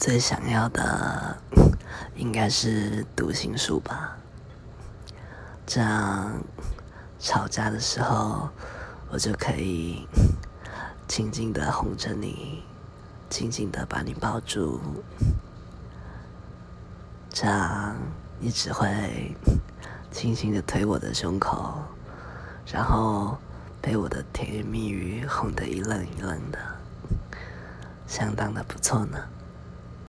[0.00, 1.36] 最想要的
[2.16, 4.16] 应该是读心术吧，
[5.66, 6.40] 这样
[7.18, 8.48] 吵架的时候，
[9.10, 10.08] 我就可以
[11.06, 12.62] 静静的哄着你，
[13.28, 14.80] 静静的把你抱住，
[17.28, 17.94] 这样
[18.38, 19.36] 你只会
[20.10, 21.74] 轻轻的推我的胸口，
[22.72, 23.36] 然后
[23.82, 26.58] 被我的甜言蜜语哄得一愣一愣的，
[28.06, 29.18] 相当的不错呢。